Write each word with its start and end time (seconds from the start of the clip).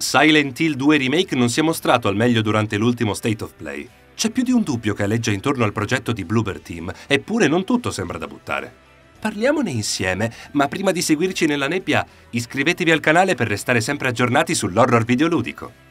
Silent 0.00 0.60
Hill 0.60 0.74
2 0.74 0.96
Remake 0.96 1.34
non 1.34 1.50
si 1.50 1.58
è 1.58 1.62
mostrato 1.64 2.06
al 2.06 2.14
meglio 2.14 2.40
durante 2.40 2.76
l'ultimo 2.76 3.14
State 3.14 3.42
of 3.42 3.52
Play. 3.56 3.88
C'è 4.14 4.30
più 4.30 4.44
di 4.44 4.52
un 4.52 4.62
dubbio 4.62 4.94
che 4.94 5.02
alleggia 5.02 5.32
intorno 5.32 5.64
al 5.64 5.72
progetto 5.72 6.12
di 6.12 6.24
Bloober 6.24 6.60
Team, 6.60 6.92
eppure 7.08 7.48
non 7.48 7.64
tutto 7.64 7.90
sembra 7.90 8.16
da 8.16 8.28
buttare. 8.28 8.72
Parliamone 9.18 9.72
insieme, 9.72 10.32
ma 10.52 10.68
prima 10.68 10.92
di 10.92 11.02
seguirci 11.02 11.46
nella 11.46 11.66
nebbia, 11.66 12.06
iscrivetevi 12.30 12.92
al 12.92 13.00
canale 13.00 13.34
per 13.34 13.48
restare 13.48 13.80
sempre 13.80 14.06
aggiornati 14.06 14.54
sull'horror 14.54 15.04
videoludico. 15.04 15.86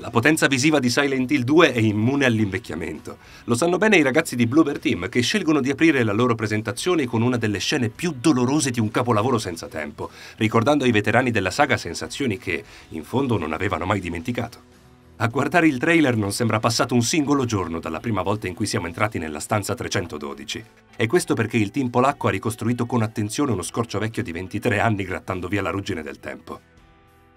La 0.00 0.08
potenza 0.08 0.46
visiva 0.46 0.78
di 0.78 0.88
Silent 0.88 1.30
Hill 1.30 1.42
2 1.42 1.74
è 1.74 1.78
immune 1.78 2.24
all'invecchiamento. 2.24 3.18
Lo 3.44 3.54
sanno 3.54 3.76
bene 3.76 3.98
i 3.98 4.02
ragazzi 4.02 4.34
di 4.34 4.46
Bloober 4.46 4.78
Team 4.78 5.10
che 5.10 5.20
scelgono 5.20 5.60
di 5.60 5.68
aprire 5.68 6.02
la 6.04 6.14
loro 6.14 6.34
presentazione 6.34 7.04
con 7.04 7.20
una 7.20 7.36
delle 7.36 7.58
scene 7.58 7.90
più 7.90 8.14
dolorose 8.18 8.70
di 8.70 8.80
un 8.80 8.90
capolavoro 8.90 9.36
senza 9.36 9.66
tempo, 9.66 10.08
ricordando 10.38 10.84
ai 10.84 10.90
veterani 10.90 11.30
della 11.30 11.50
saga 11.50 11.76
sensazioni 11.76 12.38
che, 12.38 12.64
in 12.88 13.04
fondo, 13.04 13.36
non 13.36 13.52
avevano 13.52 13.84
mai 13.84 14.00
dimenticato. 14.00 14.78
A 15.16 15.26
guardare 15.26 15.68
il 15.68 15.76
trailer 15.76 16.16
non 16.16 16.32
sembra 16.32 16.60
passato 16.60 16.94
un 16.94 17.02
singolo 17.02 17.44
giorno 17.44 17.78
dalla 17.78 18.00
prima 18.00 18.22
volta 18.22 18.46
in 18.46 18.54
cui 18.54 18.64
siamo 18.64 18.86
entrati 18.86 19.18
nella 19.18 19.38
stanza 19.38 19.74
312. 19.74 20.64
E 20.96 21.06
questo 21.06 21.34
perché 21.34 21.58
il 21.58 21.70
team 21.70 21.90
polacco 21.90 22.28
ha 22.28 22.30
ricostruito 22.30 22.86
con 22.86 23.02
attenzione 23.02 23.52
uno 23.52 23.60
scorcio 23.60 23.98
vecchio 23.98 24.22
di 24.22 24.32
23 24.32 24.80
anni 24.80 25.04
grattando 25.04 25.46
via 25.46 25.60
la 25.60 25.68
ruggine 25.68 26.02
del 26.02 26.20
tempo 26.20 26.69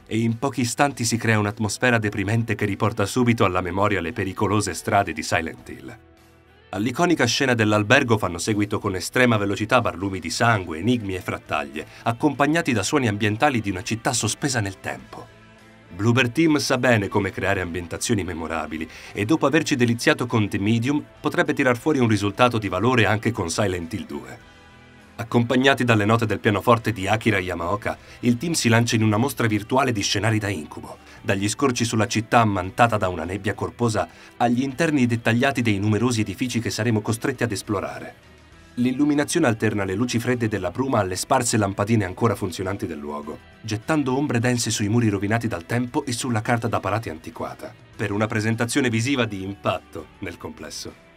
e 0.06 0.20
in 0.20 0.38
pochi 0.40 0.62
istanti 0.62 1.06
si 1.06 1.18
crea 1.18 1.40
un'atmosfera 1.40 1.98
deprimente 1.98 2.56
che 2.56 2.66
riporta 2.66 3.06
subito 3.06 3.46
alla 3.46 3.62
memoria 3.62 4.02
le 4.02 4.14
pericolose 4.14 4.74
strade 4.74 5.14
di 5.14 5.24
Silent 5.24 5.70
Hill. 5.70 5.98
All'iconica 6.70 7.26
scena 7.26 7.54
dell'albergo 7.54 8.18
fanno 8.18 8.40
seguito 8.40 8.80
con 8.80 8.96
estrema 8.96 9.38
velocità 9.38 9.80
barlumi 9.80 10.20
di 10.20 10.32
sangue, 10.32 10.80
enigmi 10.80 11.14
e 11.14 11.22
frattaglie, 11.22 11.86
accompagnati 12.04 12.74
da 12.74 12.82
suoni 12.82 13.08
ambientali 13.08 13.62
di 13.62 13.70
una 13.70 13.84
città 13.84 14.12
sospesa 14.12 14.60
nel 14.60 14.80
tempo. 14.80 15.28
Bloober 15.96 16.30
Team 16.30 16.58
sa 16.58 16.80
bene 16.80 17.08
come 17.08 17.30
creare 17.30 17.62
ambientazioni 17.62 18.24
memorabili 18.24 18.90
e 19.12 19.26
dopo 19.26 19.46
averci 19.46 19.76
deliziato 19.76 20.26
con 20.26 20.50
The 20.50 20.58
Medium 20.58 21.04
potrebbe 21.20 21.54
tirar 21.54 21.78
fuori 21.78 22.00
un 22.00 22.08
risultato 22.08 22.58
di 22.58 22.68
valore 22.68 23.06
anche 23.06 23.32
con 23.32 23.52
Silent 23.52 23.94
Hill 23.94 24.06
2. 24.08 24.53
Accompagnati 25.16 25.84
dalle 25.84 26.06
note 26.06 26.26
del 26.26 26.40
pianoforte 26.40 26.92
di 26.92 27.08
Akira 27.08 27.38
Yamaoka, 27.38 27.98
il 28.22 28.38
team 28.38 28.54
si 28.54 28.68
lancia 28.68 28.96
in 28.96 29.04
una 29.04 29.18
mostra 29.18 29.46
virtuale 29.46 29.92
di 29.92 30.02
scenari 30.02 30.40
da 30.40 30.48
incubo, 30.48 30.98
dagli 31.22 31.48
scorci 31.48 31.86
sulla 31.86 32.08
città 32.08 32.40
ammantata 32.40 32.98
da 32.98 33.10
una 33.10 33.24
nebbia 33.24 33.54
corposa 33.54 34.08
agli 34.38 34.64
interni 34.64 35.06
dettagliati 35.06 35.62
dei 35.62 35.78
numerosi 35.78 36.22
edifici 36.22 36.60
che 36.60 36.72
saremo 36.72 37.02
costretti 37.02 37.44
ad 37.44 37.52
esplorare. 37.52 38.32
L'illuminazione 38.78 39.46
alterna 39.46 39.84
le 39.84 39.94
luci 39.94 40.18
fredde 40.18 40.48
della 40.48 40.72
bruma 40.72 40.98
alle 40.98 41.16
sparse 41.16 41.58
lampadine 41.58 42.06
ancora 42.06 42.34
funzionanti 42.34 42.88
del 42.88 42.98
luogo, 42.98 43.38
gettando 43.62 44.18
ombre 44.18 44.40
dense 44.40 44.72
sui 44.72 44.90
muri 44.90 45.10
rovinati 45.10 45.48
dal 45.48 45.68
tempo 45.68 46.06
e 46.06 46.12
sulla 46.12 46.42
carta 46.42 46.68
da 46.68 46.80
parati 46.80 47.10
antiquata, 47.10 47.72
per 47.96 48.12
una 48.12 48.26
presentazione 48.26 48.90
visiva 48.90 49.26
di 49.26 49.44
impatto 49.44 50.08
nel 50.20 50.38
complesso. 50.38 51.13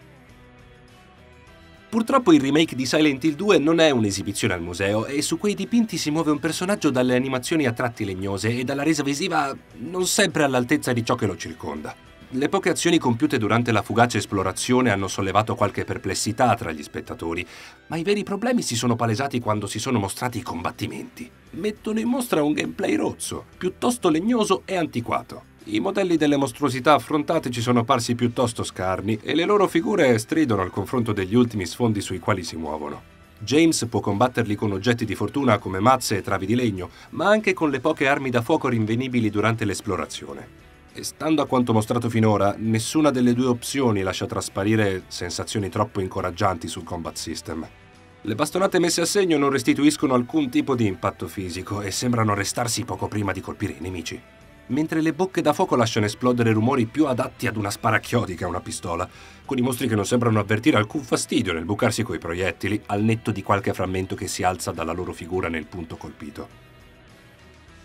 Purtroppo 1.89 2.33
il 2.33 2.41
remake 2.41 2.75
di 2.75 2.85
Silent 2.85 3.23
Hill 3.23 3.37
2 3.37 3.59
non 3.59 3.79
è 3.79 3.91
un'esibizione 3.91 4.55
al 4.55 4.61
museo 4.61 5.07
e 5.07 5.23
su 5.23 5.39
quei 5.39 5.55
dipinti 5.55 5.97
si 5.97 6.11
muove 6.11 6.33
un 6.33 6.41
personaggio 6.41 6.91
dalle 6.91 7.15
animazioni 7.15 7.65
a 7.65 7.73
tratti 7.73 8.05
legnose 8.05 8.59
e 8.59 8.65
dalla 8.65 8.83
resa 8.83 9.05
visiva 9.05 9.57
non 9.79 10.05
sempre 10.07 10.43
all'altezza 10.43 10.93
di 10.93 11.05
ciò 11.05 11.15
che 11.15 11.27
lo 11.27 11.37
circonda. 11.37 11.95
Le 12.31 12.49
poche 12.49 12.71
azioni 12.71 12.99
compiute 12.99 13.39
durante 13.39 13.71
la 13.71 13.83
fugace 13.83 14.19
esplorazione 14.19 14.91
hanno 14.91 15.07
sollevato 15.07 15.55
qualche 15.55 15.85
perplessità 15.85 16.57
tra 16.57 16.73
gli 16.73 16.83
spettatori, 16.83 17.47
ma 17.87 17.97
i 17.97 18.03
veri 18.03 18.25
problemi 18.25 18.63
si 18.63 18.75
sono 18.75 18.97
palesati 18.97 19.39
quando 19.39 19.69
si 19.69 19.79
sono 19.79 20.01
mostrati 20.01 20.39
i 20.39 20.43
combattimenti. 20.43 21.31
Mettono 21.51 22.01
in 22.01 22.09
mostra 22.09 22.43
un 22.43 22.53
gameplay 22.53 22.97
rozzo, 22.97 23.45
piuttosto 23.57 24.09
legnoso 24.09 24.63
e 24.65 24.75
antiquato. 24.75 25.46
I 25.69 25.81
modelli 25.81 26.17
delle 26.17 26.37
mostruosità 26.37 26.95
affrontate 26.95 27.51
ci 27.51 27.61
sono 27.61 27.83
parsi 27.83 28.15
piuttosto 28.15 28.63
scarni 28.63 29.19
e 29.21 29.35
le 29.35 29.45
loro 29.45 29.67
figure 29.67 30.17
stridono 30.17 30.63
al 30.63 30.71
confronto 30.71 31.13
degli 31.13 31.35
ultimi 31.35 31.67
sfondi 31.67 32.01
sui 32.01 32.21
quali 32.21 32.45
si 32.45 32.55
muovono. 32.55 33.03
James 33.41 33.85
può 33.91 33.99
combatterli 33.99 34.55
con 34.55 34.71
oggetti 34.71 35.05
di 35.05 35.17
fortuna 35.17 35.59
come 35.59 35.81
mazze 35.81 36.19
e 36.19 36.23
travi 36.23 36.47
di 36.47 36.55
legno, 36.55 36.91
ma 37.11 37.27
anche 37.27 37.53
con 37.53 37.71
le 37.71 37.81
poche 37.81 38.07
armi 38.07 38.31
da 38.31 38.43
fuoco 38.43 38.69
rinvenibili 38.69 39.29
durante 39.29 39.65
l'esplorazione. 39.65 40.47
E 40.93 41.03
stando 41.03 41.43
a 41.43 41.47
quanto 41.47 41.73
mostrato 41.73 42.09
finora, 42.09 42.55
nessuna 42.57 43.11
delle 43.11 43.35
due 43.35 43.47
opzioni 43.47 44.03
lascia 44.03 44.27
trasparire 44.27 45.03
sensazioni 45.09 45.69
troppo 45.69 46.01
incoraggianti 46.01 46.69
sul 46.69 46.85
combat 46.85 47.17
system. 47.17 47.67
Le 48.21 48.35
bastonate 48.37 48.79
messe 48.79 49.01
a 49.01 49.05
segno 49.05 49.37
non 49.37 49.51
restituiscono 49.51 50.15
alcun 50.15 50.49
tipo 50.49 50.77
di 50.77 50.87
impatto 50.87 51.27
fisico 51.27 51.81
e 51.81 51.91
sembrano 51.91 52.35
restarsi 52.35 52.85
poco 52.85 53.09
prima 53.09 53.33
di 53.33 53.41
colpire 53.41 53.75
i 53.77 53.81
nemici 53.81 54.36
mentre 54.69 55.01
le 55.01 55.13
bocche 55.13 55.43
da 55.43 55.53
fuoco 55.53 55.77
lasciano 55.77 56.07
esplodere 56.07 56.53
rumori 56.53 56.87
più 56.87 57.07
adatti 57.07 57.47
ad 57.47 57.57
una 57.57 57.71
sparachiodi 57.71 58.35
che 58.35 58.45
a 58.45 58.49
una 58.49 58.61
pistola, 58.61 59.09
con 59.45 59.59
i 59.59 59.63
mostri 59.63 59.89
che 59.89 59.95
non 59.95 60.07
sembrano 60.07 60.41
avvertire 60.41 60.77
alcun 60.77 61.03
fastidio 61.03 61.53
nel 61.53 61.65
bucarsi 61.65 62.03
coi 62.03 62.19
proiettili, 62.19 62.83
al 62.87 63.03
netto 63.03 63.31
di 63.31 63.43
qualche 63.43 63.73
frammento 63.73 64.15
che 64.15 64.27
si 64.27 64.43
alza 64.43 64.73
dalla 64.73 64.93
loro 64.93 65.13
figura 65.13 65.49
nel 65.49 65.67
punto 65.67 65.97
colpito. 65.97 66.66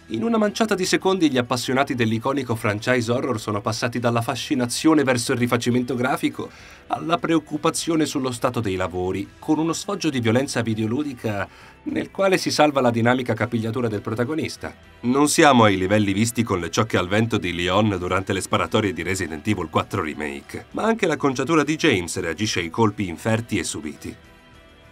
In 0.07 0.23
una 0.23 0.37
manciata 0.37 0.75
di 0.75 0.85
secondi 0.85 1.31
gli 1.31 1.37
appassionati 1.37 1.95
dell'iconico 1.95 2.55
franchise 2.55 3.09
horror 3.09 3.39
sono 3.39 3.61
passati 3.61 3.97
dalla 3.97 4.21
fascinazione 4.21 5.03
verso 5.03 5.31
il 5.31 5.37
rifacimento 5.37 5.95
grafico 5.95 6.49
alla 6.87 7.17
preoccupazione 7.17 8.05
sullo 8.05 8.31
stato 8.31 8.59
dei 8.59 8.75
lavori, 8.75 9.29
con 9.39 9.57
uno 9.57 9.71
sfoggio 9.71 10.09
di 10.09 10.19
violenza 10.19 10.61
videoludica 10.61 11.47
nel 11.83 12.11
quale 12.11 12.37
si 12.37 12.51
salva 12.51 12.81
la 12.81 12.91
dinamica 12.91 13.33
capigliatura 13.33 13.87
del 13.87 14.01
protagonista. 14.01 14.73
Non 15.01 15.29
siamo 15.29 15.63
ai 15.63 15.77
livelli 15.77 16.11
visti 16.11 16.43
con 16.43 16.59
le 16.59 16.69
ciocche 16.69 16.97
al 16.97 17.07
vento 17.07 17.37
di 17.37 17.53
Leon 17.53 17.95
durante 17.97 18.33
le 18.33 18.41
sparatorie 18.41 18.91
di 18.91 19.03
Resident 19.03 19.47
Evil 19.47 19.69
4 19.69 20.03
Remake, 20.03 20.65
ma 20.71 20.83
anche 20.83 21.07
la 21.07 21.15
conciatura 21.15 21.63
di 21.63 21.77
James 21.77 22.19
reagisce 22.19 22.59
ai 22.59 22.69
colpi 22.69 23.07
inferti 23.07 23.57
e 23.59 23.63
subiti. 23.63 24.15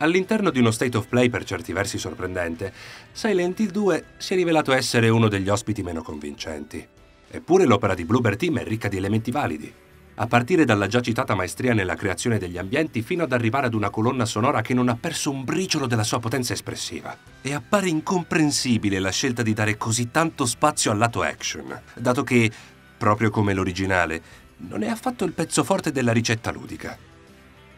All'interno 0.02 0.50
di 0.50 0.60
uno 0.60 0.72
state 0.72 0.96
of 0.96 1.08
play 1.08 1.30
per 1.30 1.44
certi 1.44 1.74
versi 1.74 1.98
sorprendente, 1.98 2.72
Silent 3.12 3.60
Hill 3.60 3.72
2 3.72 4.04
si 4.18 4.34
è 4.34 4.36
rivelato 4.38 4.72
essere 4.72 5.10
uno 5.10 5.28
degli 5.28 5.50
ospiti 5.50 5.84
meno 5.84 6.02
convincenti. 6.02 6.86
Eppure 7.30 7.66
l'opera 7.66 7.96
di 7.96 8.06
Bloober 8.06 8.38
Team 8.38 8.60
è 8.60 8.64
ricca 8.64 8.88
di 8.88 8.96
elementi 8.96 9.30
validi, 9.30 9.72
a 10.16 10.28
partire 10.28 10.64
dalla 10.64 10.88
già 10.88 11.02
citata 11.02 11.36
maestria 11.36 11.74
nella 11.74 11.96
creazione 11.96 12.38
degli 12.38 12.58
ambienti 12.58 13.02
fino 13.02 13.24
ad 13.24 13.34
arrivare 13.34 13.68
ad 13.68 13.74
una 13.74 13.90
colonna 13.90 14.24
sonora 14.24 14.62
che 14.62 14.74
non 14.74 14.88
ha 14.88 14.96
perso 14.96 15.32
un 15.32 15.44
briciolo 15.44 15.86
della 15.86 16.04
sua 16.04 16.20
potenza 16.20 16.54
espressiva. 16.54 17.16
E 17.42 17.54
appare 17.54 17.90
incomprensibile 17.90 19.00
la 19.00 19.12
scelta 19.12 19.42
di 19.42 19.54
dare 19.54 19.76
così 19.76 20.12
tanto 20.12 20.46
spazio 20.46 20.92
al 20.92 20.98
lato 20.98 21.24
action, 21.24 21.82
dato 21.94 22.24
che, 22.24 22.50
proprio 22.98 23.30
come 23.30 23.54
l'originale, 23.54 24.22
non 24.58 24.82
è 24.82 24.88
affatto 24.88 25.26
il 25.26 25.34
pezzo 25.34 25.66
forte 25.66 25.92
della 25.92 26.14
ricetta 26.14 26.52
ludica. 26.52 27.09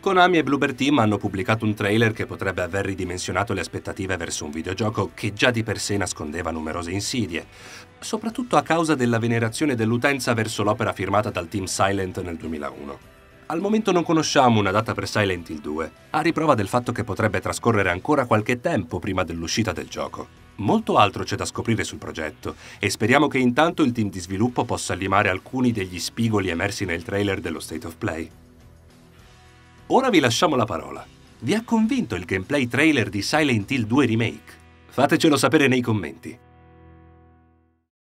Konami 0.01 0.39
e 0.39 0.43
Bloober 0.43 0.73
Team 0.73 0.97
hanno 0.97 1.19
pubblicato 1.19 1.63
un 1.63 1.75
trailer 1.75 2.11
che 2.11 2.25
potrebbe 2.25 2.63
aver 2.63 2.85
ridimensionato 2.85 3.53
le 3.53 3.59
aspettative 3.59 4.17
verso 4.17 4.45
un 4.45 4.49
videogioco 4.49 5.11
che 5.13 5.31
già 5.31 5.51
di 5.51 5.61
per 5.61 5.77
sé 5.77 5.95
nascondeva 5.95 6.49
numerose 6.49 6.89
insidie, 6.89 7.45
soprattutto 7.99 8.57
a 8.57 8.63
causa 8.63 8.95
della 8.95 9.19
venerazione 9.19 9.75
dell'utenza 9.75 10.33
verso 10.33 10.63
l'opera 10.63 10.91
firmata 10.91 11.29
dal 11.29 11.47
team 11.47 11.65
Silent 11.65 12.19
nel 12.23 12.35
2001. 12.35 12.99
Al 13.45 13.59
momento 13.59 13.91
non 13.91 14.03
conosciamo 14.03 14.59
una 14.59 14.71
data 14.71 14.95
per 14.95 15.07
Silent 15.07 15.49
Hill 15.49 15.61
2, 15.61 15.91
a 16.09 16.21
riprova 16.21 16.55
del 16.55 16.67
fatto 16.67 16.91
che 16.91 17.03
potrebbe 17.03 17.39
trascorrere 17.39 17.91
ancora 17.91 18.25
qualche 18.25 18.59
tempo 18.59 18.97
prima 18.97 19.23
dell'uscita 19.23 19.71
del 19.71 19.87
gioco. 19.87 20.27
Molto 20.55 20.97
altro 20.97 21.23
c'è 21.23 21.35
da 21.35 21.45
scoprire 21.45 21.83
sul 21.83 21.99
progetto 21.99 22.55
e 22.79 22.89
speriamo 22.89 23.27
che 23.27 23.37
intanto 23.37 23.83
il 23.83 23.91
team 23.91 24.09
di 24.09 24.19
sviluppo 24.19 24.65
possa 24.65 24.95
limare 24.95 25.29
alcuni 25.29 25.71
degli 25.71 25.99
spigoli 25.99 26.49
emersi 26.49 26.85
nel 26.85 27.03
trailer 27.03 27.39
dello 27.39 27.59
State 27.59 27.85
of 27.85 27.97
Play. 27.97 28.40
Ora 29.93 30.09
vi 30.09 30.21
lasciamo 30.21 30.55
la 30.55 30.63
parola. 30.63 31.05
Vi 31.39 31.53
ha 31.53 31.65
convinto 31.65 32.15
il 32.15 32.23
gameplay 32.23 32.65
trailer 32.65 33.09
di 33.09 33.21
Silent 33.21 33.69
Hill 33.71 33.85
2 33.85 34.05
Remake? 34.05 34.53
Fatecelo 34.87 35.35
sapere 35.35 35.67
nei 35.67 35.81
commenti. 35.81 36.37